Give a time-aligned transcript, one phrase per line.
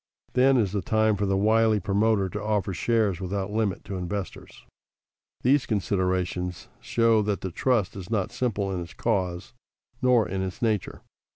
[0.33, 4.65] Then is the time for the wily promoter to offer shares without limit to investors.
[5.43, 9.53] These considerations show that the trust is not simple in its cause,
[10.01, 11.03] nor in its nature.